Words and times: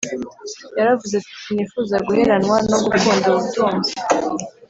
Yaravuze 0.77 1.13
ati 1.17 1.33
sinifuza 1.43 1.95
guheranwa 2.07 2.57
no 2.69 2.77
gukunda 2.83 3.25
ubutunzi 3.29 3.91